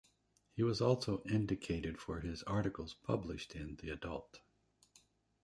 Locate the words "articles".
2.41-2.95